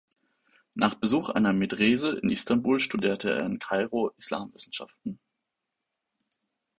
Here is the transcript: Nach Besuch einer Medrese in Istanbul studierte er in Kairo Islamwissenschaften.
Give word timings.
Nach 0.73 0.95
Besuch 0.95 1.29
einer 1.29 1.53
Medrese 1.53 2.17
in 2.23 2.31
Istanbul 2.31 2.79
studierte 2.79 3.29
er 3.33 3.43
in 3.45 3.59
Kairo 3.59 4.09
Islamwissenschaften. 4.17 5.19